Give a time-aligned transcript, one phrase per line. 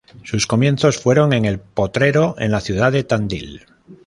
[0.23, 3.67] Sus comienzos fueron en el potrero en la ciudad de tandil.